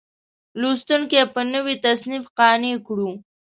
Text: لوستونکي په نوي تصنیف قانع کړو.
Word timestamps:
لوستونکي 0.59 1.21
په 1.33 1.41
نوي 1.53 1.75
تصنیف 1.85 2.23
قانع 2.39 2.75
کړو. 2.87 3.09